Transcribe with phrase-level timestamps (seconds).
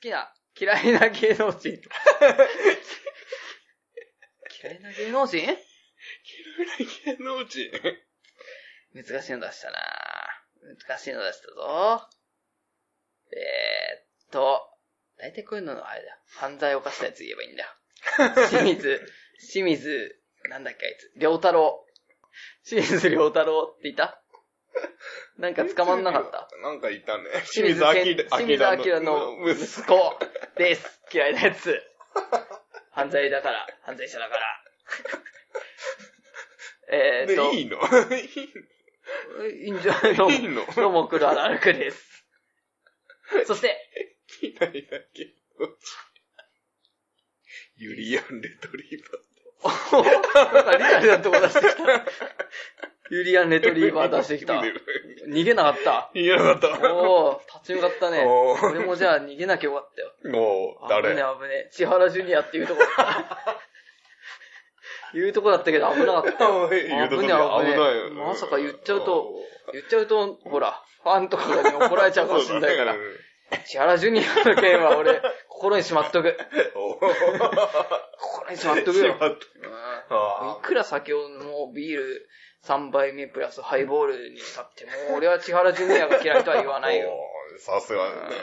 [0.00, 1.80] きな、嫌いな芸能人。
[4.62, 5.38] 嫌いな芸能人？
[5.38, 7.70] 嫌いな芸能人
[8.94, 9.78] 難しいの出したな
[10.88, 12.08] 難しいの出したぞ。
[13.30, 14.60] えー、っと、
[15.18, 16.16] 大体こういうののあれだよ。
[16.26, 17.68] 犯罪を犯したやつ言えばいいんだよ。
[18.50, 19.00] 清水、
[19.52, 21.84] 清水、なんだっけあいつ、良太郎。
[22.64, 24.22] 清水良太郎っていた？
[25.38, 27.24] なんか捕まんなかったなんかいたね。
[27.52, 30.18] 清水健清水明の息子
[30.56, 31.00] です。
[31.12, 31.80] 嫌いなやつ。
[32.92, 34.62] 犯罪だから、犯罪者だから。
[36.90, 37.78] えーっと、で、いいの？
[39.48, 40.30] いいんじゃないの？
[40.30, 40.66] いいの？
[40.74, 42.24] どうも、黒原歩くです。
[43.46, 43.76] そして、
[44.42, 45.76] 嫌いな芸能人。
[47.76, 49.18] ユリアン・レトリーバ
[49.92, 50.22] おなん
[50.64, 51.82] かリアルなとこ出してきた。
[53.10, 54.54] ユリアンレトリーバー出してきた。
[54.54, 54.72] ー。
[55.28, 56.10] 逃げなかった。
[56.14, 56.94] 逃げなかった。
[56.94, 58.24] おー、立ち向かったね。
[58.24, 60.32] 俺もじゃあ逃げなきゃよかったよ。
[60.32, 61.10] もう、誰？
[61.10, 61.68] 危ねえ危ねえ。
[61.70, 63.60] 千原ジュニアっていうとこだった。
[65.14, 66.30] 言うとこだったけど危なかった。
[66.30, 67.34] 危ね危ね
[68.14, 69.32] まさか言っちゃうと、
[69.72, 72.94] 言っちゃうと、ほら、ファンとかに怒られちゃうかもしんないから。
[73.66, 76.36] 千原ジュニアの件は俺、心にしまっとく。
[78.18, 79.16] 心にしまっとくよ。
[79.20, 79.38] うん
[80.58, 82.28] いくら酒をもうビール
[82.64, 87.10] 3杯目プラスハイボールにしたって、もう俺は千原ジュニアが嫌いとは言わないよ。
[87.58, 88.36] さすがだね。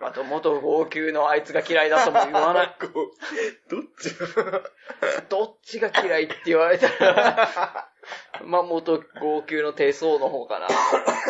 [0.00, 2.76] あと元号泣のあいつが嫌いだとも言わない。
[3.68, 4.10] どっち？
[5.28, 7.88] どっちが嫌いって言われたら、
[8.42, 10.68] まあ元号泣の低層の方かな。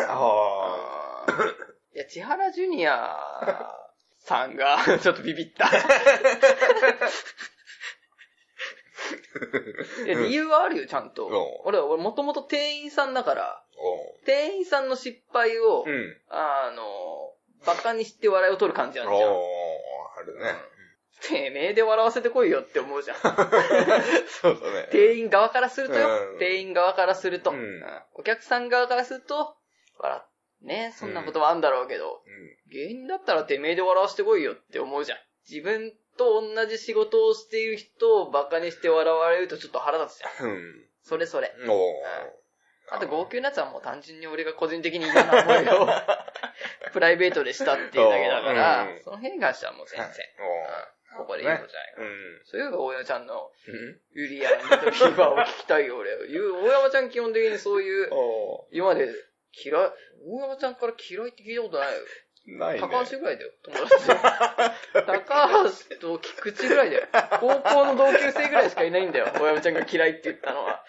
[0.07, 1.25] あ
[1.95, 3.17] いや、千原ジュニア
[4.19, 5.69] さんが、 ちょっとビビった。
[10.05, 11.33] いや理由はあるよ、ちゃんとうん。
[11.63, 16.17] 俺、俺もともと店員さんだから、お店員さんの失敗を、うん。
[16.29, 17.33] あの、
[17.65, 19.21] バカにして笑いを取る感じなんじゃん。
[19.21, 19.23] あ
[20.25, 20.53] るね。
[21.21, 23.17] てめえで笑わせてこいよって思うじゃん。
[23.23, 24.89] そうだね。
[24.91, 26.09] 店員側からするとよ。
[26.33, 29.55] うん店員側からすると、うんうんお客さん側からすると、
[29.97, 30.29] 笑っ
[30.61, 32.21] ね、そんなことはあんだろうけど、
[32.71, 35.17] 芸人だったらてめえで笑わせてこいよって思うじゃん。
[35.49, 40.49] 自分と同じ仕事をしている人をバカにして笑われるとちょっと腹立つじゃん。
[40.49, 40.85] うん。
[41.03, 41.53] それそれ。
[41.59, 41.69] うん。
[41.69, 41.77] おー。
[42.91, 45.87] あと号泣のやつはもう単純に俺が個人的に嫌な思いを
[46.93, 52.01] プライベートでしたっていうだけだから、うんその辺に関してはもう全然、うんここで言うことじゃないか。
[52.01, 52.41] うん。
[52.43, 56.11] そういうのが大山ちゃんのうんユリアン・レトリーバーを聞きたいよ、俺。
[56.27, 59.07] ゆ大山ちゃん基本的にそういう、 お今まで
[59.63, 59.91] 嫌い、
[60.27, 61.99] 大山ちゃんから嫌いって聞いたことないよ。
[62.01, 62.25] ー
[62.57, 62.79] ないね。
[62.81, 64.13] 高橋ぐらいだよ、友達で。
[65.05, 67.07] 高橋と菊池ぐらいだよ。
[67.39, 70.85] 高校の同級生ぐらいしかいないんだよ、大山ちゃんが嫌いって言ったのは。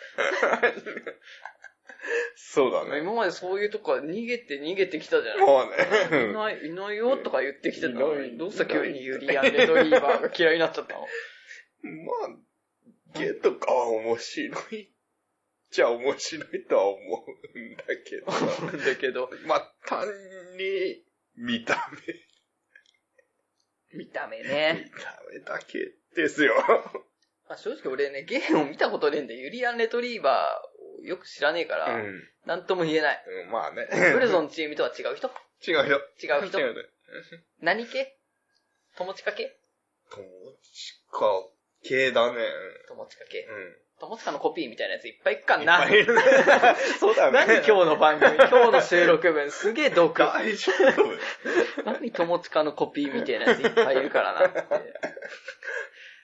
[2.34, 3.00] そうだね。
[3.00, 5.41] 今までそういうとこは逃げて逃げてきたじゃん。
[5.41, 6.33] もういね。
[6.33, 11.00] ない、いないよとか言ってきてたのに、いないどうした急にユリアン・レトリーバーが嫌いになっちゃったの？
[11.00, 11.06] ま
[13.15, 14.93] あ、ゲとかは面白い。
[15.71, 18.27] じゃあ面白いとは思うんだけど。
[18.78, 20.06] だけど、まあ、単
[20.56, 21.03] に、
[21.37, 21.91] 見た
[23.93, 24.49] 見た目目。
[24.49, 24.84] ね。
[24.84, 26.54] 見た目だけですよ。
[27.49, 32.28] まあ、正直俺ね、ゲームを見たことねえんで、ユリアン・レトリーバーをよく知らねえから、うん。
[32.47, 33.25] なんとも言えない。
[33.47, 33.87] うん、まあね。
[34.12, 35.31] ブレゾンチームとは違う人？
[35.66, 36.00] 違うよ。
[36.22, 36.59] 違う人？
[36.59, 36.83] 違うね。
[37.60, 38.19] 何系？
[38.97, 39.56] 友近系？
[40.10, 40.25] 友
[40.62, 41.50] 近
[41.83, 42.38] 系だね。
[42.88, 43.47] 友近系。
[43.48, 43.77] うん。
[44.00, 45.84] 友近のコピーみたいなやついっぱいいっかんな。
[45.84, 46.22] いっぱいいるね。
[47.00, 47.46] そうだね。
[47.46, 50.18] 何今日の番組、今日の収録分、すげえ毒。
[50.18, 51.82] 大丈夫。
[51.84, 54.58] 何友近のコピーみたいなやついっぱいいるからなって。
[54.60, 54.64] いっ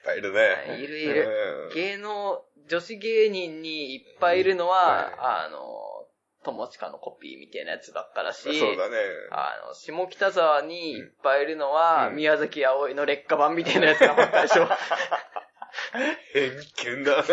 [0.05, 0.77] ぱいいるね。
[0.81, 1.69] いるいる。
[1.69, 5.59] うん芸能、女子芸人にいっぱいいるのは、あの、
[6.45, 8.99] 友近のコピーみたいなやつばっかだし、そうだね。
[9.31, 14.69] あの、下北沢にいっぱいいるのは、うん宮崎葵の劣化版みたいなやつがばっかでしょ。
[16.33, 16.53] 偏
[16.97, 17.29] 見だね。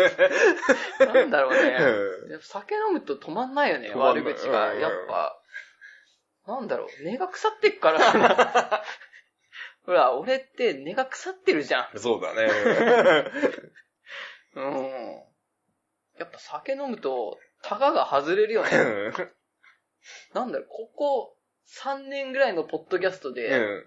[1.12, 2.38] なんだろうね。
[2.40, 4.72] 酒飲むと止まんないよね、悪口が。
[4.72, 5.40] うんやっぱ、
[6.46, 8.82] なんだろう、根が腐ってっから。
[9.86, 11.98] ほら、俺って根が腐ってるじゃん。
[11.98, 12.48] そうだね。
[14.56, 15.22] うん。
[16.18, 18.70] やっぱ酒飲むと、タガが外れるよね。
[20.32, 21.36] なんだろう、ここ
[21.66, 23.86] 3年ぐらいのポッドキャストうで、ん。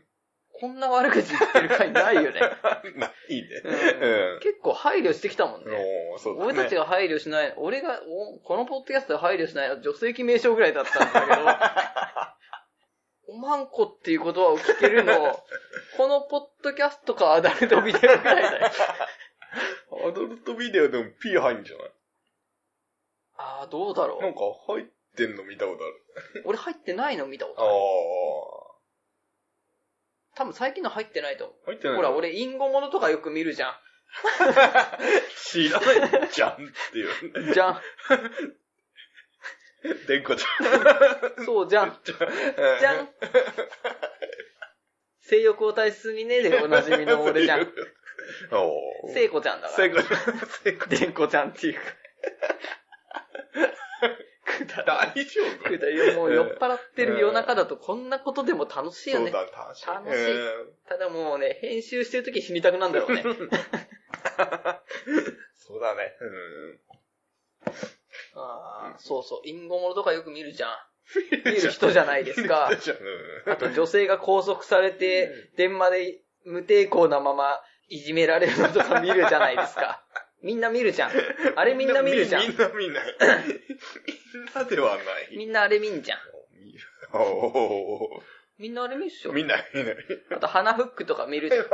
[0.59, 2.39] こんな悪口言ってる回ないよね。
[2.95, 3.61] ないね。
[3.65, 5.71] うん結構配慮してきたもんうん。
[5.71, 5.77] ね。
[6.19, 6.45] そうだね。
[6.53, 15.41] 俺たちが配慮しない、俺が、おこのポッドキャストで配慮しないのは女性記名称ぐらいだったんだけど、 おまんこっていう言葉を聞けるの、
[15.97, 18.67] このポッドキャストかアダルトビデオぐらいだよ。
[20.07, 21.91] アダルトビデオでも P 入んじゃない？
[23.37, 24.33] ああ、どうだろなんう。
[24.35, 24.85] か入っ
[25.15, 26.43] てんの見たことある。
[26.45, 27.73] 俺入ってないの見たことあある。
[30.35, 31.57] 多分最近の入ってないと思う。
[31.67, 33.79] 入ってないほら、俺、インゴものとかよく見るじゃ
[35.35, 36.55] 知らないじゃんっ
[36.91, 37.51] ていう。
[37.51, 37.53] ん。
[37.53, 37.81] じゃん。
[40.07, 41.45] でんこちゃん。
[41.45, 41.97] そうじゃん。
[42.03, 43.09] じじゃん。
[45.21, 47.61] 性欲を大切にねでおなじみの俺じゃん。
[48.51, 49.13] おー。
[49.13, 49.75] 聖子ちゃんだから。
[49.75, 50.47] せいこちゃん。
[50.63, 51.81] せいこでんこちゃんっていうか。
[54.57, 55.69] くだら大丈夫？
[55.69, 59.31] くだよ、もう酔っ払ってる夜中だとこんなことでも楽しいよね。
[59.31, 59.87] そうだ、楽しい。
[59.87, 60.35] 楽しい
[60.87, 63.23] ただもうね、編集してる時死にたくなんだろうね。
[63.25, 63.35] うん
[65.55, 66.13] そうだね。
[66.21, 66.25] う
[67.69, 67.71] ん。
[68.35, 70.71] ああ、そうそう、インゴものとかよく見るじゃん。
[71.45, 72.69] 見る人じゃないですか。
[73.47, 80.03] あと女性が拘束されて、電話で無抵抗なままいじめられるのとか見るじゃないですか。
[80.43, 81.11] みんな見るじゃん。
[81.55, 82.47] あれみんな見るじゃん。
[82.47, 83.15] みんな見ない。
[84.33, 85.37] みんなではない。
[85.37, 86.19] みんなあれ見んじゃん。
[86.63, 86.79] 見る
[87.13, 88.09] お
[88.59, 89.33] みんなあれ見るっしーょ。
[89.33, 89.95] 見ない、見ない。
[90.31, 91.65] あと鼻フックとか見るじゃん。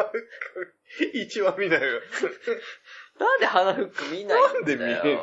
[1.14, 2.00] 一番見ないよ。
[3.20, 4.54] なんで鼻フック見ないんだよ。
[4.54, 5.20] なんで見ねえんだよ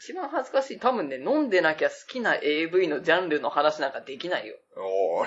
[0.00, 0.78] 一番恥ずかしい。
[0.78, 4.54] 多分ね、飲んでなきゃ好きな AV のジャンルの話なんかできないよ。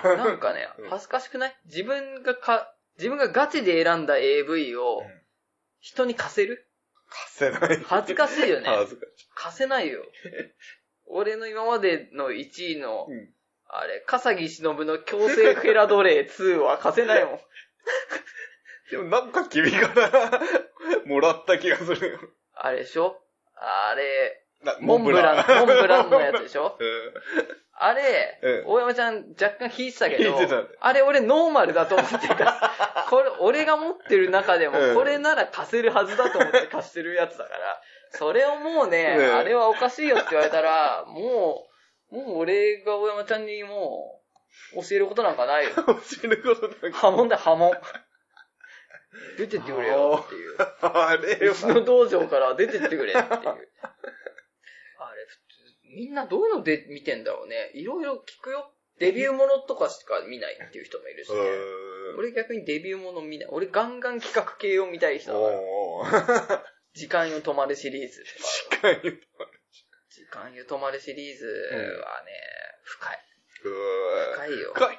[0.04, 1.56] なんかねうん、恥ずかしくない？
[1.66, 5.21] 自分がか、自分がガチで選んだ AV をうん
[5.82, 6.68] 人に貸せる？
[7.10, 7.78] 貸せない。
[7.86, 8.68] 恥ずかしいよね。
[8.70, 9.28] 恥ずかしい。
[9.36, 10.02] 貸せないよ。
[11.08, 13.30] 俺の今までの1位の、うん
[13.74, 17.40] あれ、笠木忍の強制フェラ奴隷2は貸せないもん。
[18.92, 20.42] でもなんか君から
[21.08, 22.20] もらった気がするよ。
[22.54, 23.18] あれでしょ？
[23.56, 26.76] あれ、なモンブラン、モンブランのやつでしょ？
[26.78, 27.14] うん
[27.84, 30.38] あれ、うん大山ちゃん若干引いてたけど
[30.82, 32.72] あれ俺ノーマルだと思ってるから、
[33.12, 37.82] これ俺が持ってる中でもうんこれなら貸せるはずだと思って貸してるやつだから、
[38.12, 41.68] それをもうね、うんあれはおかしいよって言われたら、も
[42.10, 44.22] う、もう俺が大山ちゃんにも
[44.78, 45.72] う、教えることなんかないよ。
[45.76, 45.84] 教
[46.24, 47.00] えることなんか。
[47.00, 47.74] 波紋だよ、波紋。
[49.38, 50.56] 出てってくれよっていう。
[50.82, 53.18] あれうちのは、道場から出てってくれっていう。
[53.18, 53.58] あれ、
[55.28, 55.42] 普通、
[55.96, 57.72] みんなどういうので見てんだろうね。
[57.74, 58.74] いろいろ聞くよ。
[59.02, 61.38] デビューものとかしか見ないっていう人もいるしね。
[61.40, 63.48] うん俺逆にデビューもの見ない。
[63.52, 65.40] 俺ガンガン企画系を見たい人だ
[66.12, 66.66] から。
[66.94, 68.24] 時間よ止まるシリーズ
[68.70, 68.82] とか。
[68.82, 69.18] 確かに。
[70.10, 72.32] 時間よ止まるシリーズはね、
[72.84, 73.20] 深い。
[73.64, 73.70] う
[74.34, 74.74] 深いよ。
[74.74, 74.98] 深い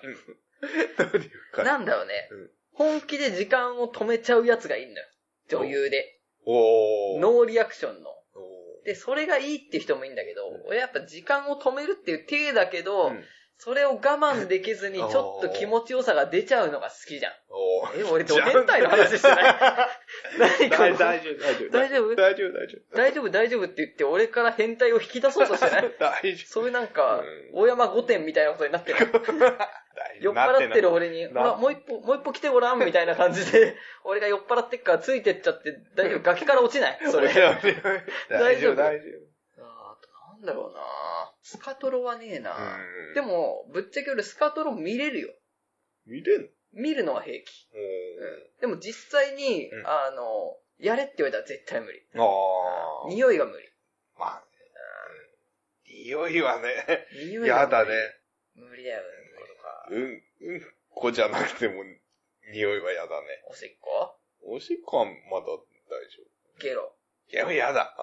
[1.50, 2.50] 深いなんだろうねうん。
[2.72, 5.08] 本気で時間を止めちゃうやつがいいんだよ。
[5.48, 6.18] 女優で。
[6.46, 8.10] ノーリアクションの。
[8.10, 13.12] おで、それがいいって人もいいんだけど、俺やっぱ時間を止めるっていう体だけど、
[13.64, 17.32] それを我慢できずにちょっと気持ちよさが出ちゃうのが好きじゃん。
[17.96, 19.54] え、俺ド変態の話してない。
[20.68, 20.92] 何これ？
[20.94, 21.70] 大大丈夫、大丈夫？
[21.70, 22.52] 大丈夫大丈夫、
[22.96, 23.30] 大丈夫。
[23.30, 25.94] 大丈夫って言って俺から変態を引き出そうとしてない？
[26.00, 29.08] 大丈そういうなんかうん、大山御殿みたいなことになってる。
[29.14, 29.32] 夫。
[30.20, 31.42] 酔っ払ってる俺に、ほな。
[31.42, 36.20] ら、もう一歩、もう一歩来てごらんみたいな感じで、俺が酔っ払ってっからついてっちゃって、大丈夫。
[36.22, 36.98] 崖から落ちない？
[37.10, 37.28] それ。
[37.28, 39.31] 大丈夫、大丈夫
[40.42, 40.80] なんだろうな
[41.42, 42.56] スカトロはねえな、
[43.12, 43.14] 夫。
[43.14, 45.32] で、も、ぶっちゃけ俺スカトロ見れるよ。
[46.06, 47.68] 見れん見るのは平気。
[48.58, 52.02] のでも実際に、うんあの、やれって言われたら絶対無理。
[52.16, 52.22] あ
[53.06, 53.08] あ。
[53.08, 53.68] 匂いが無理。
[54.18, 54.44] まあ、
[55.86, 58.20] 匂いはね、匂いが無理やだね。。
[58.54, 59.88] 無理だよ、うんことか。
[59.90, 61.84] うん、うんこじゃなくても、
[62.52, 63.44] 匂いはやだね。
[63.48, 64.16] おしっこ？
[64.44, 65.54] おしっこはまだ大
[66.10, 66.22] 丈
[66.58, 66.92] ゲロ。
[67.28, 67.32] 夫。
[67.32, 67.94] ゲロやだ。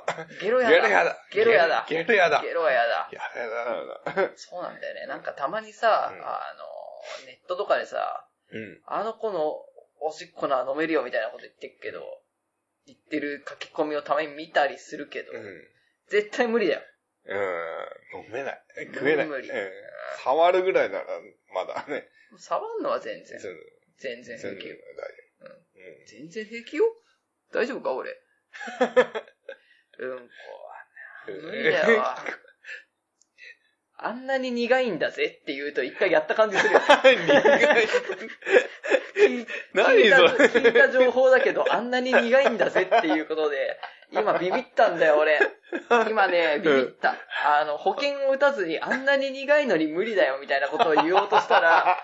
[0.42, 0.78] ゲロゲやだ。
[0.84, 1.18] ロやだ。
[1.32, 2.42] ゲロやだゲロやだ。
[2.42, 3.10] ゲロはやだ。
[3.12, 4.32] やだやだ。
[4.36, 5.08] そうなんだよね。
[5.08, 8.82] なんかたまにさ、うんあの、ネットとかでさ、うん。
[8.86, 9.54] あの子の
[10.02, 12.02] おしっこなら飲めるよみたいなこと言ってっけど、
[12.88, 15.68] 言ってる書き込みをたまに見たりするけど、うん。
[16.10, 16.82] 絶対無理だよ。
[17.26, 17.36] う
[18.20, 18.26] ん。
[18.26, 18.64] 飲めない。
[18.94, 19.28] 食えない。
[19.28, 19.70] 無理うん
[20.24, 21.06] 触るぐらいなら、
[21.54, 22.08] まだね。
[22.38, 24.76] 触んのは全然、全全然平気よ。
[26.08, 26.84] 全然平気よ
[27.54, 28.12] 大丈夫か俺？
[30.00, 30.24] うんこ
[30.68, 32.03] はな、無理だよ。
[34.01, 36.79] あんなに苦いんだぜって言うと一回やった感じするよ。
[36.88, 37.88] 苦い。
[39.20, 43.77] 聞い何それ聞いた情報だけど、あんなに苦いんだぜっていうことで、
[44.12, 45.39] 今ビビったんだよ、俺。
[46.10, 47.15] 今ね、ビビった。
[47.46, 51.98] あの、保険を打たずに、あんなに苦いのに無理だよ、みたいなことを言おうとしたら、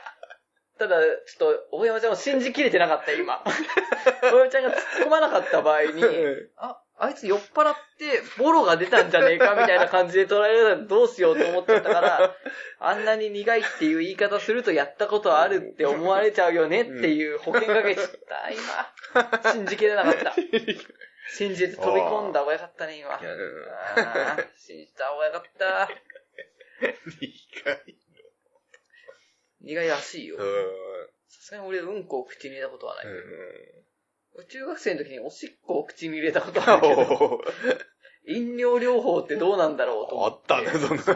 [0.77, 3.41] ただ、ちょっと、大山ちゃんを信じきれてなかった、今。
[4.21, 6.03] 大山ちゃんが突っ込まなかった場合に、
[6.57, 12.35] あ、あいつ酔っ払って、ボロが出たんじゃねえかみたいな感じで捉えられたらどうしようと思ってたから、
[12.79, 18.49] あんなに苦いっていう言い方するとやったことあるって思われちゃうよねっていう保険かけちゃった、
[19.43, 19.51] 今。
[19.51, 20.33] 信じきれなかった。
[21.37, 23.19] 信じて飛び込んだ方がよかったね、今。
[24.55, 25.89] 信じた方がよかった。
[27.19, 28.04] 苦い。
[29.65, 30.37] 苦いらしいよ。
[30.37, 30.41] うん。
[31.27, 33.05] さすがに俺うんこを口に入れたことはない。
[33.05, 33.13] うん。
[34.35, 36.87] 俺中学生の時におしっこを口に入れたことはある
[38.27, 41.03] 飲料療法ってどうなんだろうと思あったね、そんな。
[41.03, 41.07] 一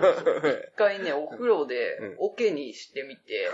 [0.75, 3.49] 回ね、お風呂でうん、オケにしてみて、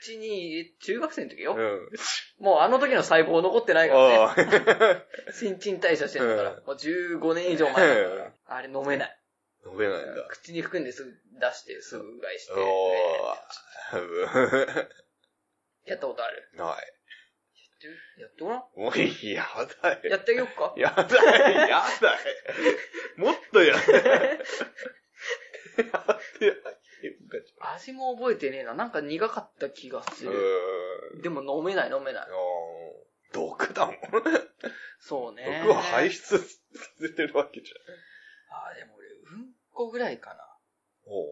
[0.00, 1.54] 口に入れ、中学生の時よ。
[1.54, 1.90] うん。
[2.38, 5.04] もうあの時の細胞残ってないからね。
[5.32, 6.50] 新陳代謝してんだから。
[6.52, 8.32] うんもう15年以上前だから。
[8.46, 9.19] あれ飲めない。
[9.66, 10.26] 飲めないんだ。
[10.28, 12.52] 口に含んですぐ出して、すぐうがいして。
[12.52, 12.92] お
[15.86, 16.94] やったことあるない。
[18.18, 19.46] やってごらんもういい、や
[19.82, 20.10] だよ。
[20.10, 22.18] やってあげよっかやだよ、やだよ。
[23.16, 24.02] もっとやだよ。
[24.02, 24.42] や
[26.12, 26.52] ってや
[27.74, 28.74] 味も覚えてねえな。
[28.74, 31.22] なんか苦かった気がすうる。
[31.22, 32.26] でも飲めない飲めない。
[33.32, 33.96] 毒だもん。
[34.98, 35.62] そうね。
[35.64, 36.44] 毒を排出さ
[37.00, 38.09] せてるわけじああ、でも俺、
[39.70, 40.36] うんこぐらいかな。
[41.06, 41.26] お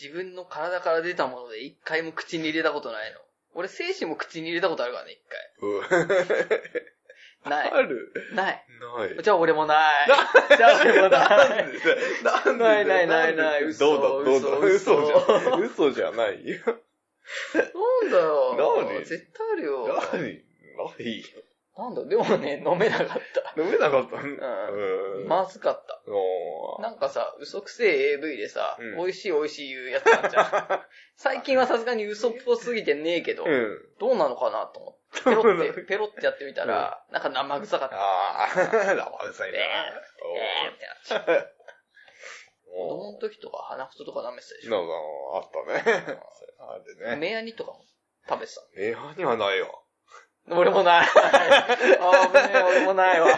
[0.00, 3.18] 自分の体から出たもので一回も口に入れたことないの。
[3.54, 5.18] 俺、精子も口に入れたことあるからね、一
[5.60, 6.06] う回。
[7.50, 7.70] ない。
[7.72, 8.12] ある？
[8.34, 8.64] ない。
[8.96, 9.22] ない。
[9.22, 10.06] じゃあ俺もない。
[10.56, 11.24] じゃあ俺もな
[11.60, 11.66] い。
[12.22, 15.60] なんでないないないないんで嘘どうだ、どうだ、嘘嘘じゃん。
[15.62, 16.58] 嘘じゃないよ。
[17.54, 18.84] なんだよ。
[18.84, 19.04] 何？
[19.04, 19.88] 絶対あるよ。
[20.12, 20.20] 何？
[20.20, 20.28] な
[20.98, 21.24] いよ。
[21.78, 23.06] なんだ、でもね、 飲めなかっ
[23.54, 23.60] た。
[23.62, 24.16] 飲めなかった？
[24.16, 25.28] うんうん。
[25.28, 26.82] まずかった。
[26.82, 30.84] なんかさ、嘘くせえ AV でさ、うん美味しい美味しい言うやつあるじゃん。
[31.16, 33.88] 最近はさすがに嘘っぽすぎてねえけど、うん。
[34.00, 35.22] どうなのかなと思って。
[35.24, 37.96] ペロって、 ペロってやってみたら、なんか生臭かった。
[37.96, 39.58] ああ、生臭いな。
[39.58, 41.54] えーってなっちゃう。
[42.70, 44.92] 子お供の時とか鼻くそとか舐めてたでしなんか、
[45.34, 46.18] あったね。
[46.58, 47.10] あれょ。
[47.10, 47.16] ね。
[47.16, 47.84] メアニとかも
[48.28, 48.60] 食べてた。
[48.74, 49.68] メアにはないわ。
[50.50, 51.06] 俺もない。
[51.06, 53.28] あぶねえ、俺もないわ。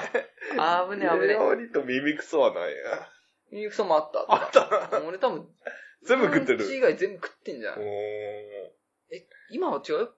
[0.59, 3.09] あぶねえ、あぶねメアにと耳くそはないや。
[3.53, 3.57] え。
[3.57, 4.25] ミルクソもあった。
[4.29, 5.49] あった俺多分、
[6.05, 6.59] 全部食ってる。
[6.65, 7.79] うんち以外全部食ってんじゃん。
[7.79, 7.85] おー。
[9.13, 9.95] え、今は違う？
[9.99, 10.15] よ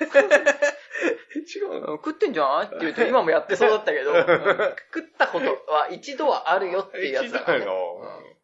[0.04, 1.86] 違うな。
[1.88, 2.66] 食ってんじゃない？
[2.66, 7.64] って言うと今もやってそうだったけど、 うん食ったことは一度はあるよっていうやつだから、ね。
[7.64, 8.34] 一度うん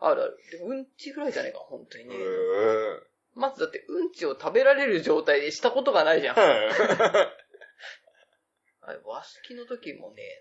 [0.00, 0.38] あるある。
[0.64, 2.16] うんちぐらいじゃねえか、本当にね。
[2.16, 6.36] うまずだってうんちを食べられる状態でしたことがないじゃん。
[6.36, 6.38] ん。
[8.86, 10.40] あれ和式の時もねえ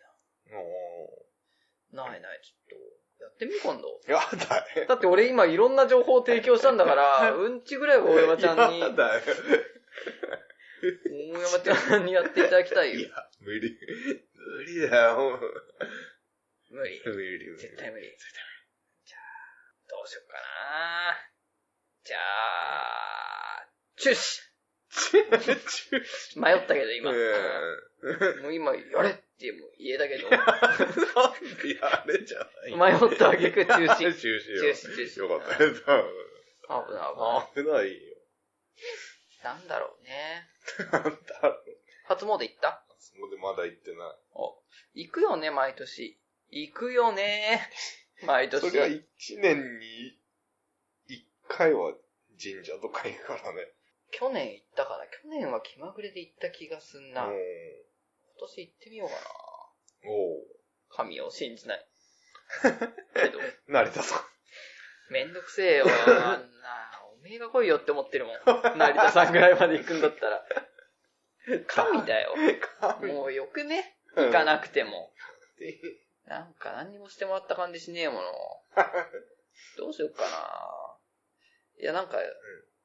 [1.94, 2.06] な。
[2.08, 2.94] ないない、ちょっと。
[3.24, 4.02] やってみ今度。
[4.08, 4.20] や
[4.50, 4.88] だよ。
[4.88, 9.22] だって俺今いろんな情報を提供したんだから、 うんちぐらいは大山ちゃんに、大やだよ。
[11.40, 13.00] 山ちゃんにやっていただきたいよ。
[13.00, 13.10] いや、
[13.40, 13.80] 無理。
[14.36, 15.40] 無理だよ。
[16.70, 17.02] 無理。
[17.06, 17.58] 無理、無理。
[17.58, 18.18] 絶対無理。
[19.06, 19.22] じゃあ、
[19.88, 21.33] どうしよっかな
[22.06, 23.68] じゃあ、
[23.98, 27.12] チュッシュ迷ったけど今。
[28.42, 32.40] もう今、やれっても言えたけど、いや、あれじゃ
[32.78, 33.00] ない。
[33.00, 33.88] 迷ったわけく中止。
[33.88, 34.62] 中止よ。
[34.62, 35.70] 中止中止よかったよ。
[35.74, 35.80] 危
[36.94, 37.10] ない
[37.56, 37.64] 危ない。
[37.64, 38.18] 危ないよ。
[39.44, 40.48] なんだろうね。
[40.92, 41.10] なんだ
[41.42, 41.64] ろう。
[42.06, 42.86] 初詣行った？
[43.00, 45.06] そこでまだ行ってない。
[45.06, 46.20] 行くよね、毎年。
[46.50, 47.70] 行くよね。
[48.26, 48.62] 毎年。
[48.62, 50.23] そりゃ一年に一
[51.56, 51.94] 回は
[52.42, 53.70] 神社とか行くからね。
[54.12, 57.24] 去年行ったかな去年は気まぐれで行った気がすんな。
[57.24, 57.32] 今
[58.40, 59.22] 年行ってみようかな。
[60.10, 60.54] おお
[60.90, 61.88] 神を信じない。
[63.14, 64.28] けど、成田さ
[65.10, 65.86] めんどくせえよ。
[65.88, 68.78] あんな、おめえが来いよって思ってるもん。
[68.78, 70.46] 成田さんぐらいまで行くんだったら。
[71.68, 72.36] 神だよ。
[73.02, 73.06] ん。
[73.08, 73.98] もうよくね？
[74.16, 75.14] 行かななくても。
[76.26, 78.64] なんか何にもしてもらった感じしねえもの。
[79.78, 80.83] どうしよっかな。
[81.80, 82.18] いや、なんか、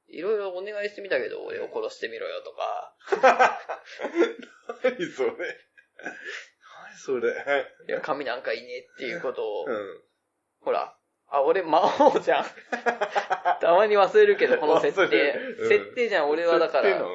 [0.09, 2.95] いろいろお願いしてみたけど、俺を殺してみろよとか、
[4.83, 5.31] 何それ。
[5.31, 7.31] 何それ。
[7.89, 10.03] いや、神なんかいねえっていうことを、うん。
[10.61, 10.97] ほら、
[11.29, 12.45] あ、俺魔王じゃん。
[13.61, 15.57] たまに忘れるけど、この設定る。
[15.61, 17.07] うん設定じゃん、俺はだから。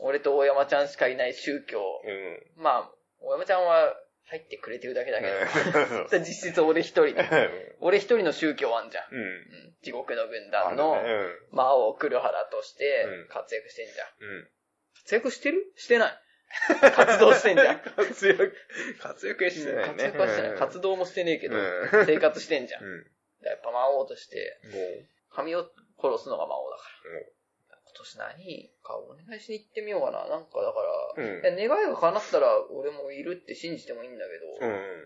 [0.00, 1.80] 俺と大山ちゃんしかいない宗教。
[2.04, 2.52] うん。
[2.56, 3.96] まあ、大山ちゃんは
[4.30, 7.76] 入ってくれてるだけだけうんど、 実質俺一人で。
[7.80, 9.14] 俺一人の宗教あんじゃん。
[9.14, 9.20] うん。
[9.20, 11.00] うん地獄の軍あ団の
[11.52, 14.08] 魔王黒原としてうん活躍してんじゃん。
[14.20, 14.48] うん。
[14.96, 15.72] 活躍してる？
[15.76, 16.18] してない。
[16.94, 17.80] 活動してんじゃん。
[17.96, 18.56] 活躍、
[19.00, 20.04] 活躍してないね。
[20.04, 20.58] 活躍はしてない。
[20.58, 22.84] 活動もしてねえけど、うん生活してんじゃん。
[22.84, 23.06] うん。
[23.42, 25.70] やっぱ魔王として、もう、神を
[26.02, 27.10] 殺すのが魔王だから。
[27.18, 27.26] うん
[27.90, 28.70] 今年何？
[28.82, 30.28] かお願いしに行ってみようかな。
[30.28, 31.42] なんかだから、うん。
[31.42, 34.24] 願いが叶ったら俺もいるって信じてもいいんだ
[34.60, 35.04] けど、うん。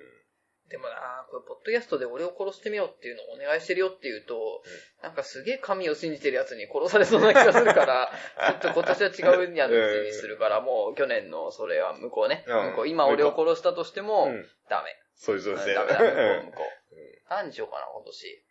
[0.68, 4.62] でもなこれポッドキャストで俺を殺してみようっていうのをお願いしてるよって言うと、
[5.02, 8.10] なんかすげえ神を信じてるやつに殺されそうな気がするから、
[8.62, 9.70] ちょっと今年は違うやつ
[10.06, 12.44] にするから、もう去年のそれは向こうね。
[12.46, 14.48] うん向こう、今俺を殺したとしても、うん。
[14.70, 14.96] ダメ。
[15.14, 17.22] そういう女性ダメダメ、向こう、向こうんう。
[17.28, 18.44] 何にしようかな、今年。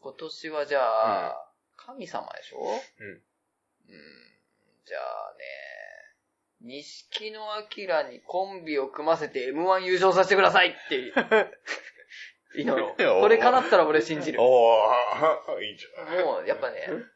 [0.00, 2.58] 今年はじゃあ、神様でしょ？
[2.60, 3.08] うん。
[3.08, 3.22] うん。
[4.84, 5.44] じゃあね、
[6.62, 11.12] 錦野明にコンビを組ませて M1 優勝させてくださいって
[12.60, 13.20] 祈ろう。
[13.20, 14.38] これ叶ったら俺信じる。
[14.38, 16.44] もおー、いいじゃん。
[16.44, 17.10] う、やっぱね、うん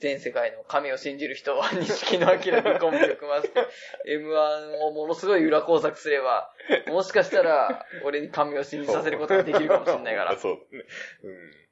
[0.00, 3.66] 全世界の神を信じる人は錦野明にコンビを組ませて
[4.06, 6.50] M1 をものすごい裏工作すれば、
[6.86, 10.38] もしかしたら俺に神を信じさせることができるかもしれないから。
[10.38, 10.84] そうだね。
[11.24, 11.68] うん。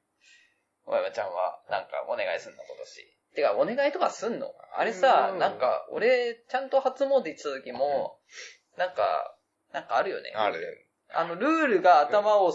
[0.87, 3.16] 小山ちゃんは、なんか、お願いすんの、今年。
[3.37, 4.53] てか、お願いとかすんの？
[4.77, 8.19] あれさ、うんなんか、俺、ちゃんと初詣行ってた時も、
[8.77, 9.37] なんか、
[9.73, 10.33] なんかあるよね。
[10.35, 10.89] ある。
[11.15, 12.53] あの、ルールが頭を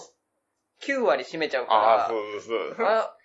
[0.83, 2.75] 9割占めちゃうから、ああ、そうそう。
[2.85, 3.15] あ、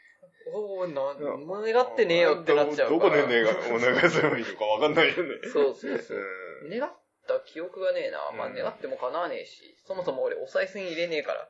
[0.54, 3.16] おー、な、願ってねえよってなっちゃうどから。
[3.16, 5.30] どこで願いお願いすればいいのかわかんないよね。
[5.52, 6.18] そうそうそう。
[6.64, 6.78] うん。
[6.78, 6.92] 願っ
[7.26, 8.18] た記憶がねえな。
[8.36, 11.48] まあ、うん願っても叶わねえし、そもそも俺お賽銭入れねえから。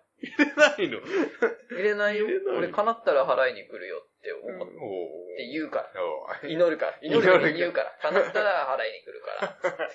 [0.57, 0.99] ないの？
[1.71, 2.57] 入れないよ入れない。
[2.57, 5.89] 俺叶ったら払いに来るよって思ってお言うか
[6.43, 6.43] ら。
[6.49, 6.99] 祈るから。
[7.03, 7.97] 祈るように言うから。
[8.03, 9.91] 叶ったら払いに来るから。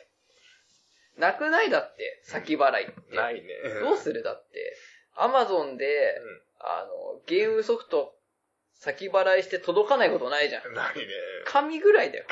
[1.32, 3.16] なくないだって、先払いって。
[3.16, 3.60] ないね。
[3.82, 4.76] どうするだって、
[5.16, 6.20] アマゾンで、
[6.60, 8.16] あの、ゲームソフト
[8.76, 10.68] 先払いして届かないことないじゃん。
[10.68, 11.06] うんないね。
[11.46, 12.26] 神ぐらいだよ。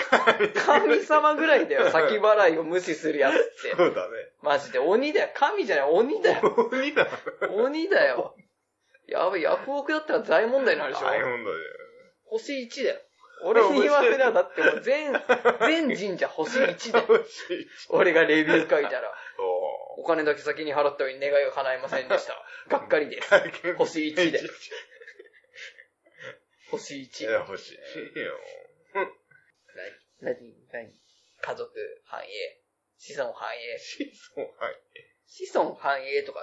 [0.65, 1.91] 神様ぐらいだよ。
[1.91, 3.75] 先払いを無視するやつって。
[3.75, 4.31] そうだね。
[4.41, 5.29] マジで鬼だよ。
[5.35, 6.69] 神じゃない、鬼だよ。
[6.71, 7.07] 鬼だ。
[7.51, 8.35] 鬼だよ。
[9.07, 11.05] やばい、ヤフオクだったら大問題になるでしょ。
[11.05, 11.45] 大変だね。
[12.29, 13.01] 星1だよ。
[13.41, 15.13] 俺に言わせりゃだってもう全、
[15.59, 17.07] 全神社星1だよ。
[17.89, 19.13] 俺がレビュー書いたら、
[19.97, 22.35] おお金だけ先に払ったのに願いが叶いませんでした。
[22.67, 23.33] がっかりです。
[23.33, 24.41] ー 星1で。
[26.71, 27.31] 星い1。
[27.31, 28.39] や、欲しいよ。
[30.21, 30.93] 何何何？
[31.41, 31.71] 家族
[32.05, 32.61] 繁栄。
[32.97, 33.77] 子孫繁栄。
[33.79, 34.75] そう、はい。
[35.25, 36.41] 子孫繁栄とか、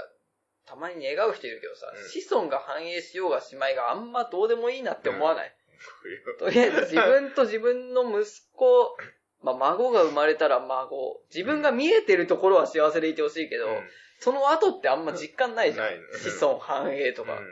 [0.67, 5.57] たまに願う人いるけどさ、うん子孫が繁栄しようがしまいがあんまどうでもいいなって思わない、
[6.39, 8.97] とりあえず自分と自分の息子、
[9.43, 15.89] まあ孫が生まれたら孫、自分が見えてるところは幸せでいてほしいけど、うんその後ってあんま実感ないじゃん。
[15.91, 17.37] 子孫繁栄とか。
[17.37, 17.45] うん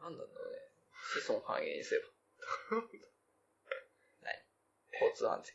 [0.00, 0.58] なんだろうね。
[1.22, 2.06] 子孫繁栄にすれば。
[4.22, 4.34] 何
[4.94, 5.54] 交通安全。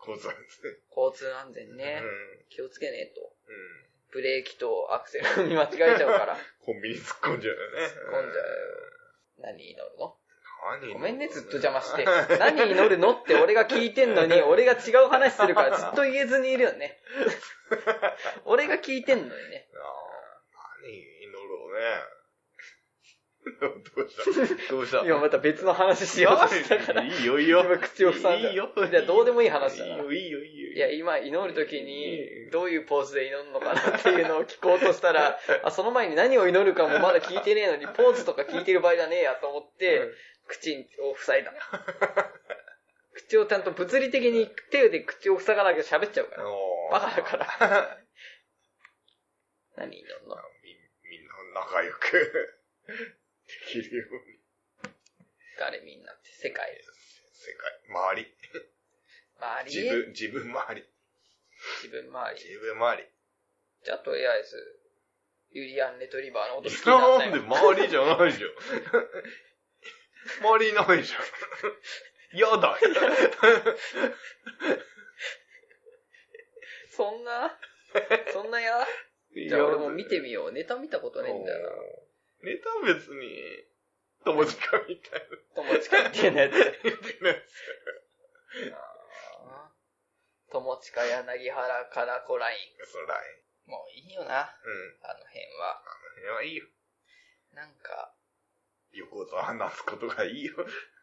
[0.00, 0.70] 交通ですね。
[0.90, 2.00] 交通安全うね。
[2.00, 2.02] ん。
[2.50, 3.20] 気をつけねえと。
[3.46, 3.84] うん。
[4.10, 6.36] ブレーキとアクセル踏み間違えちゃうから。
[6.66, 7.86] コンビニ突っ込んじゃうよね。
[7.86, 8.52] 突っ込んじゃうよ
[9.38, 10.06] 何祈るの？
[10.06, 10.23] 何
[10.94, 12.06] ごめんね、ずっと邪魔して。
[12.38, 16.98] 何祈るのって俺が聞いてんのに、 俺が違う話するからずっと言えずにいるよね。
[18.46, 19.68] 俺が聞いてんのにね。
[19.76, 22.02] ああ何祈ろうね。
[23.60, 24.70] どうした？
[24.70, 25.04] どうした？
[25.04, 27.04] 今また別の話しようとしたから。
[27.04, 27.60] いいよ、いいよ。
[27.60, 28.70] 今口を塞いだいいよ。
[28.90, 30.72] じゃあどうでもいい話だないいよ、いいよ、いいよ。
[30.72, 40.10] いや、今祈るときに、どういうポーズで祈るのかなっていうのを聞こうとしたら、あ、その前に何を祈るかもまだ聞いてねえのに、ポーズとか聞いてる場合じゃねえやと思って、
[40.46, 41.52] 口を塞いだ。
[43.14, 46.44] 口をちゃんと物理的に手で口を塞がなきゃ喋っちゃうから。
[46.90, 47.98] バカだから。
[49.76, 50.36] 何祈るの？
[50.62, 50.76] み
[51.10, 54.38] みんな仲良くできるように。
[55.58, 56.80] 誰みんなって世界。
[57.32, 58.34] 世界、周り。
[59.38, 59.76] 周り？
[59.76, 60.84] 自分、自分周り。
[61.82, 62.44] 自分周り。
[62.44, 63.08] 自分周り。
[63.84, 64.80] じゃあとりあえず、
[65.50, 67.44] ユリアン・レトリバーのこと好きなんだなんでよ。
[67.44, 68.50] 周りじゃないじゃん。
[70.40, 71.20] 周りいないじゃん。
[72.38, 72.78] やだ。
[76.90, 77.58] そんな
[78.32, 78.86] そんなや
[79.34, 80.52] じゃあ俺も見てみよう。
[80.52, 81.70] ネタ見たことねえんだよな。
[82.44, 83.64] ネタ別に、
[84.24, 84.56] 友近
[84.88, 85.22] みたい
[85.54, 86.52] 友近っていうのやつ。
[87.22, 87.30] な。
[88.74, 92.54] あー友近柳原からコライ
[92.86, 93.18] そらい。
[93.66, 93.70] ン。
[93.70, 94.96] もういいよな、うん。
[95.02, 95.82] あの辺は。
[96.40, 96.64] いや、いいよ。
[97.54, 98.14] なんか、
[98.96, 100.54] 横と話すことがいいよ。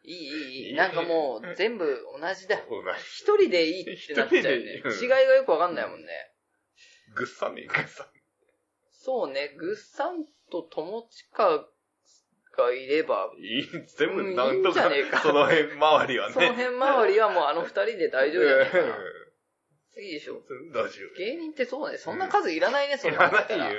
[0.04, 0.68] いいいいいい。
[0.68, 1.84] いいなんかもう全部
[2.20, 2.56] 同じだ。
[2.98, 4.82] 一人でいいってなっちゃうよね。
[5.00, 6.06] 違いがよくわかんないもんね。
[7.14, 8.08] ぐっさね、ぐっさ
[8.90, 11.66] そうね、グッサンと友近
[12.56, 16.34] がいれば、いい、全部うんなんとかいいか、その辺周りはね。
[16.34, 18.84] その辺周りはもうあの二人で大丈夫じゃないかな。
[20.02, 20.36] いいでしょ。
[20.36, 21.18] うん大丈夫。
[21.18, 23.72] 芸人ってそうね、そんな数いらないね、そいんらないよなのだったら。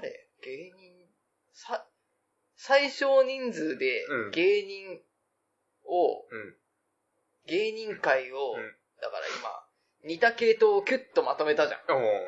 [0.00, 0.28] 誰？
[0.42, 1.08] 芸人
[1.52, 1.87] さ、
[2.58, 4.30] 最小人数でうん。
[4.32, 5.00] 芸人
[5.86, 6.56] を、うん。
[7.46, 8.76] 芸人会を、うん。
[9.00, 9.26] だから
[10.02, 11.80] 今、似た系統をキュッとまとめたじゃん。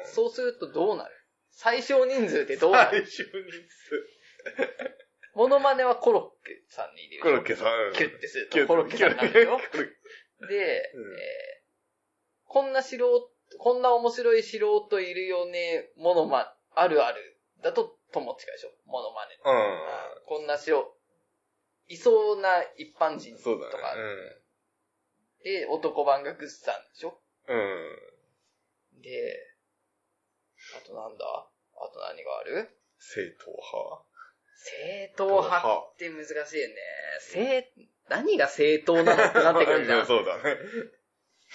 [0.04, 1.10] そうするとどうなる？
[1.50, 3.04] 最小人数ってどうなる？
[3.06, 4.08] 最初にす、
[5.34, 7.22] モノマネはコロッケさんに入れる。
[7.22, 7.92] コロッケさん。
[7.92, 11.18] キュッてするとコロッケさんになるでしょキュッで、うん。
[11.18, 11.60] えー
[12.52, 17.38] こんな素人、こんな面白い素人いるよね、モノマ、あるある。
[17.62, 18.72] だと、友近でしょ。
[18.86, 19.38] モノマネ。
[19.44, 19.80] うん。
[20.30, 20.86] こんな素人、
[21.88, 23.66] いそうな一般人とか、そうだ
[23.96, 24.38] ね。
[25.42, 27.18] で、男版がグッサンでしょ？
[27.48, 29.02] うん。
[29.02, 29.34] で、
[30.78, 31.26] あとなんだ？
[31.26, 32.70] あと何がある？
[33.00, 34.04] 正統派
[34.54, 36.74] 正統派って難しいよね。
[37.18, 37.72] 正、
[38.08, 40.06] 何が正統なのってなってくるじゃん。
[40.06, 40.56] そうだね。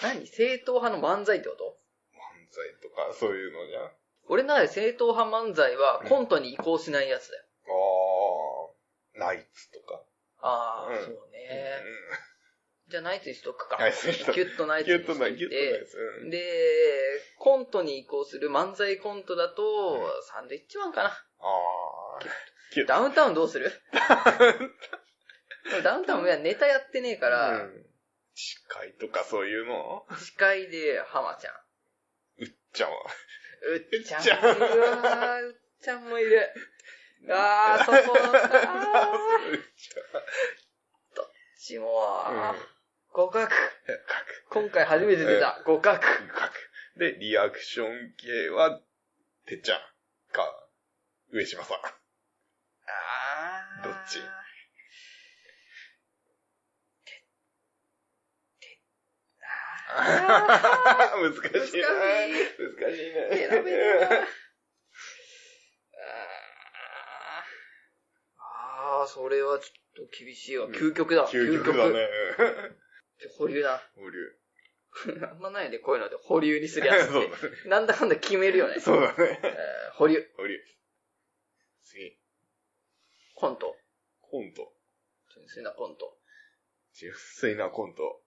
[0.02, 0.28] 何？
[0.28, 1.78] 正統派の漫才ってこと？
[2.12, 2.20] 漫
[2.52, 3.86] 才とか、そういうのじゃん。
[3.86, 3.92] あ
[4.28, 7.44] 俺の中で正統派漫才はコントに移行しないやつだよ。
[7.68, 7.70] あ、
[9.18, 10.02] ナイツとか。
[10.42, 11.82] ああ、うんそうね。
[12.88, 13.78] じゃあナイツにしとくか。
[13.80, 15.86] ナイツにしとくキュッとナイツギにしといュッとない、ギュッとないやて。
[15.90, 15.98] つ。
[16.24, 16.42] うんで、
[17.40, 21.10] コントに移行する漫才コントだと、うんサンドイッチマンかな。
[21.10, 22.20] ああ。
[22.88, 23.72] ダウンタウンどうする？
[25.84, 27.86] ダウンタウンはネタやってねえから、うん
[28.38, 30.04] 近いとかそういうの？
[30.18, 31.54] 司会で浜ちゃん。
[32.44, 32.98] うっちゃんは。
[33.74, 35.48] うっちゃんもいるわー。
[35.48, 36.42] うっちゃんもいる。
[37.30, 38.62] あー、そこだった。
[39.02, 39.60] あーうっ
[41.58, 41.88] ちちも。
[43.14, 43.56] 互角。
[44.50, 45.62] 今回初めて出た。
[45.66, 46.00] 互角。
[46.98, 48.82] で、リアクション系は、
[49.46, 49.80] てっちゃん
[50.32, 50.68] か、
[51.32, 51.78] 上島さん。
[51.78, 53.84] あー。
[53.84, 54.20] どっち？
[59.98, 61.88] あ 難しいな。
[61.88, 63.78] 難しい選べね。
[63.78, 64.28] るな
[69.06, 70.68] あー、それはちょっと厳しいわ。
[70.68, 71.28] 究極だ。
[71.28, 72.10] 究極だね。
[73.38, 73.82] 保留だ。
[73.96, 74.40] 保留。
[75.30, 77.30] あんまないで、こういうので保留にするやつそうっ
[77.64, 77.68] て。
[77.70, 78.80] なんだかんだ決めるよね。
[78.80, 79.40] そうだね。
[79.44, 80.22] えー保留。
[80.36, 80.60] 保留。
[81.84, 82.18] 次。
[83.34, 83.78] コント。
[84.22, 84.74] コント。
[85.34, 86.18] 純粋なコント。
[86.94, 88.22] 純粋なコント。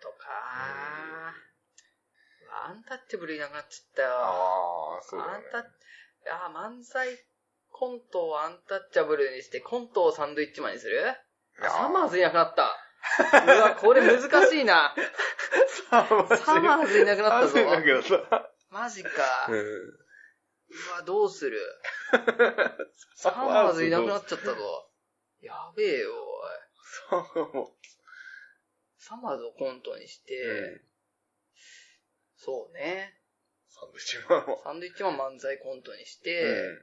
[0.00, 2.68] とかー。
[2.68, 4.08] アンタッチャブルいなくなっちゃったよ。
[4.10, 5.32] ああ、そうだね。
[5.34, 5.64] アンタッ、
[6.30, 7.08] あー、漫才
[7.82, 11.02] コントをアンタッチャブルにして、コントをサンドイッチマンにする？
[11.60, 12.70] サマーズいなくなった。
[13.44, 14.94] うわ、これ難しいな。
[15.90, 16.06] サ
[16.60, 17.58] マーズいなくなったぞ。
[18.70, 19.10] マジか。
[19.48, 19.52] う。
[19.52, 19.98] うん
[20.94, 21.58] わ、 どうする？
[23.16, 24.88] サマーズいなくなっちゃったぞ。
[25.40, 26.14] やべえよ、
[27.10, 27.66] おい。
[28.96, 30.80] サマーズをコントにして、うん
[32.36, 33.18] そうね。
[33.68, 34.62] サンドイッチマンは。
[34.62, 36.82] サンドイッチマン漫才コントにして、うんや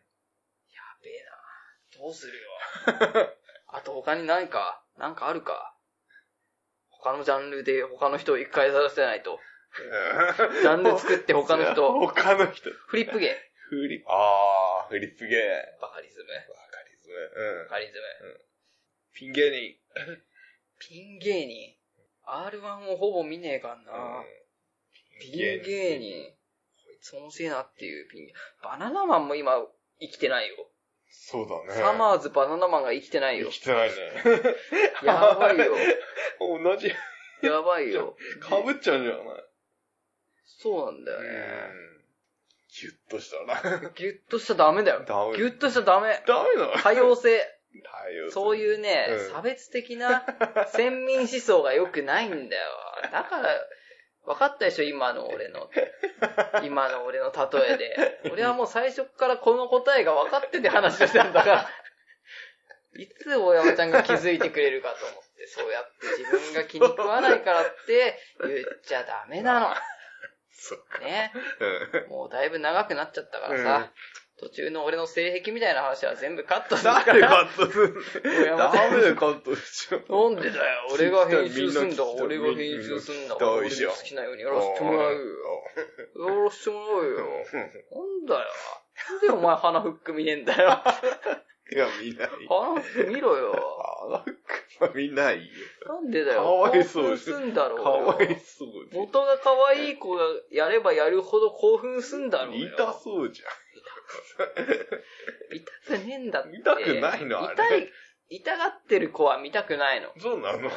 [1.03, 1.99] べえな。
[1.99, 2.49] どうするよ。
[3.67, 5.75] あと他に何か、なんかあるか？
[6.89, 9.39] 他のジャンルで他の人を一回させないと。
[10.62, 11.93] ジャンル作って他の人。
[12.07, 12.69] 他の人。
[12.71, 13.38] フリップ芸。
[13.69, 15.81] フリあー、フリップゲー。
[15.81, 16.33] バカリズム。
[16.33, 17.15] わかりづめ。
[17.15, 17.69] うんバ。
[17.69, 18.45] カリズム。
[19.13, 19.79] ピン芸人。
[20.79, 21.77] ピン芸人
[22.25, 24.25] ？R1 をほぼ見ねえかんな。
[25.19, 26.31] ピン芸人。
[26.85, 28.33] こいつ面白いなっていうピン芸
[28.63, 29.55] バナナマンも今
[29.99, 30.71] 生きてないよ。
[31.09, 31.81] そうだね。
[31.81, 33.59] サマーズバナナマンが生きてないよ生。
[33.59, 33.95] きてないね。
[35.03, 35.75] やばいよ。
[36.39, 36.93] 同じ。
[37.41, 38.15] やばいよ。
[38.41, 39.23] かぶっちゃうんじゃない？
[40.45, 41.27] そうなんだよね。
[41.27, 41.99] うん。
[42.69, 43.89] ギュッとしたな。
[43.95, 45.03] ギュッとしちゃダメだよ。
[45.07, 46.21] ダメギュッとしちゃダメ。
[46.27, 46.77] ダメなの？
[46.77, 47.55] 多様性。
[48.31, 50.25] そういうね、うん差別的な
[50.73, 52.63] 先民思想が良くないんだよ。
[53.11, 53.49] だから、
[54.29, 54.83] 分かったでしょ？
[54.83, 55.71] 今の俺の。
[56.63, 58.19] 今の俺の例えで。
[58.31, 61.69] 俺はもう最初からこの答えが分かってて話してたんだから。
[62.95, 69.75] いつ大山ちゃんが気づいてくれるかと思って、そうやって自分が気に食わないからって言っちゃダメな
[70.53, 70.99] そっか。
[70.99, 71.05] の。
[71.05, 71.33] ね。
[71.59, 72.09] うん。
[72.09, 73.91] もうだいぶ長くなっちゃったからさ、
[74.39, 77.45] 途中の俺の性癖みたいな話は全部カットするか誰カら。
[77.49, 80.30] ットすん大山ちゃんダメだよ、カットしちゃう。
[80.34, 85.17] なんでだよ、 俺が編集すんだ、俺が編集すんだから、俺の好きなようにやらせてもらうよ。
[86.28, 87.17] やらせてもらうよ。
[87.17, 88.45] なんだよ。
[89.10, 90.82] なんでお前鼻フック見ねえんだよ。
[91.71, 92.30] いや、見ない。
[92.47, 93.54] 鼻フック見ろよ。
[94.06, 94.32] あなんか
[94.95, 95.43] 見ないよ。
[95.88, 96.41] なんでだよ。
[96.43, 97.84] かわいそう興奮すんだろうよ。
[97.84, 98.97] かわいそうで。
[98.97, 102.67] 元が可愛い子がやればやるほど興奮すんだろうよ。
[102.69, 103.43] 痛そうじ
[105.51, 106.57] 痛くねえんだって。
[106.57, 107.43] 痛くないの？
[107.43, 107.91] あれ痛い、
[108.29, 110.11] 痛がってる子は見たくないの。
[110.19, 110.67] そうなの？
[110.67, 110.71] ん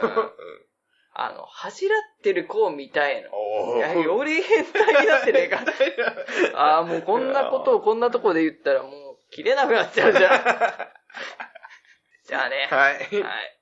[1.14, 3.28] あの、恥じらってる子を見たいの。
[3.32, 5.60] おいや、より変態になってねえか。
[6.56, 10.44] ああ、もうこんなことをこんなとこで言ったらもう切れなくなっちゃうじゃん。
[12.24, 12.66] じゃあね。
[12.70, 12.94] はい。
[12.94, 12.98] は
[13.42, 13.58] い。